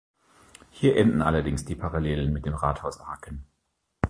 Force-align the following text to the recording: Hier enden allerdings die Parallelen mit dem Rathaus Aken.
Hier 0.71 0.97
enden 0.97 1.21
allerdings 1.21 1.63
die 1.63 1.75
Parallelen 1.75 2.33
mit 2.33 2.47
dem 2.47 2.55
Rathaus 2.55 2.99
Aken. 3.01 3.45